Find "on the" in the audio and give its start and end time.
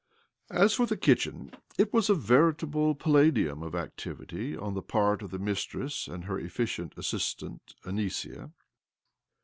4.57-4.81